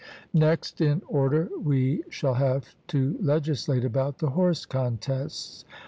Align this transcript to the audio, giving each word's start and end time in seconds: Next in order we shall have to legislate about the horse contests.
Next 0.33 0.81
in 0.81 1.03
order 1.07 1.47
we 1.63 2.03
shall 2.09 2.33
have 2.33 2.65
to 2.87 3.15
legislate 3.21 3.85
about 3.85 4.17
the 4.17 4.31
horse 4.31 4.65
contests. 4.65 5.63